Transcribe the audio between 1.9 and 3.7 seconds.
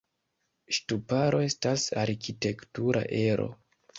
arkitektura ero.